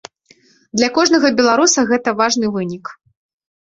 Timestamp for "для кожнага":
0.79-1.33